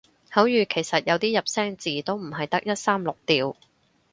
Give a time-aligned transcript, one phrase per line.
[0.31, 3.55] 口語其實有啲入聲字都唔係得一三六調